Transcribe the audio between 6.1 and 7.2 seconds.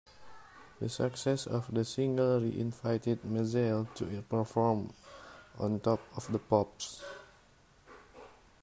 of the Pops.